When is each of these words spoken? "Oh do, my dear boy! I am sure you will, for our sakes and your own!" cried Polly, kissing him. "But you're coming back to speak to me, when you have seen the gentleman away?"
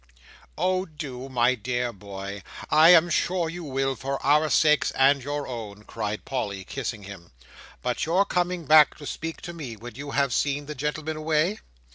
"Oh 0.57 0.85
do, 0.87 1.29
my 1.29 1.53
dear 1.53 1.93
boy! 1.93 2.41
I 2.71 2.89
am 2.89 3.07
sure 3.11 3.49
you 3.49 3.63
will, 3.63 3.95
for 3.95 4.19
our 4.25 4.49
sakes 4.49 4.89
and 4.93 5.23
your 5.23 5.45
own!" 5.45 5.83
cried 5.83 6.25
Polly, 6.25 6.63
kissing 6.63 7.03
him. 7.03 7.29
"But 7.83 8.07
you're 8.07 8.25
coming 8.25 8.65
back 8.65 8.95
to 8.97 9.05
speak 9.05 9.41
to 9.41 9.53
me, 9.53 9.75
when 9.75 9.93
you 9.93 10.09
have 10.09 10.33
seen 10.33 10.65
the 10.65 10.73
gentleman 10.73 11.17
away?" 11.17 11.59